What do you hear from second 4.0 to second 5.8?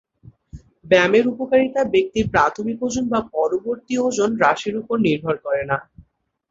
ওজন হ্রাসের উপর নির্ভর করে না।